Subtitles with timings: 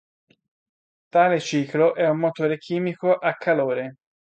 [1.09, 3.97] Tale ciclo è un motore chimico a calore.